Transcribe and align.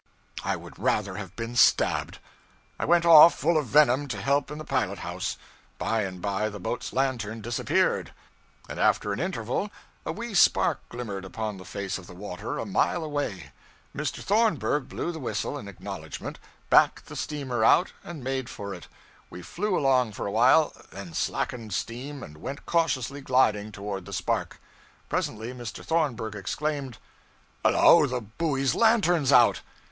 I 0.43 0.55
would 0.55 0.79
rather 0.79 1.17
have 1.17 1.35
been 1.35 1.55
stabbed. 1.55 2.17
I 2.79 2.85
went 2.85 3.05
off, 3.05 3.35
full 3.35 3.55
of 3.55 3.67
venom, 3.67 4.07
to 4.07 4.19
help 4.19 4.49
in 4.49 4.57
the 4.57 4.63
pilot 4.65 4.97
house. 4.97 5.37
By 5.77 6.01
and 6.05 6.19
by 6.19 6.49
the 6.49 6.59
boat's 6.59 6.91
lantern 6.91 7.39
disappeared, 7.41 8.11
and 8.67 8.79
after 8.79 9.13
an 9.13 9.19
interval 9.19 9.69
a 10.03 10.11
wee 10.11 10.33
spark 10.33 10.79
glimmered 10.89 11.23
upon 11.23 11.57
the 11.57 11.65
face 11.65 11.99
of 11.99 12.07
the 12.07 12.15
water 12.15 12.57
a 12.57 12.65
mile 12.65 13.03
away. 13.03 13.51
Mr. 13.95 14.23
Thornburg 14.23 14.89
blew 14.89 15.11
the 15.11 15.19
whistle, 15.19 15.55
in 15.55 15.67
acknowledgment, 15.67 16.39
backed 16.71 17.05
the 17.05 17.15
steamer 17.15 17.63
out, 17.63 17.93
and 18.03 18.23
made 18.23 18.49
for 18.49 18.73
it. 18.73 18.87
We 19.29 19.43
flew 19.43 19.77
along 19.77 20.13
for 20.13 20.25
a 20.25 20.31
while, 20.31 20.73
then 20.89 21.13
slackened 21.13 21.75
steam 21.75 22.23
and 22.23 22.37
went 22.37 22.65
cautiously 22.65 23.21
gliding 23.21 23.71
toward 23.71 24.05
the 24.05 24.13
spark. 24.13 24.59
Presently 25.09 25.53
Mr. 25.53 25.85
Thornburg 25.85 26.33
exclaimed 26.33 26.97
'Hello, 27.63 28.07
the 28.07 28.21
buoy 28.21 28.65
lantern's 28.73 29.31
out!' 29.31 29.61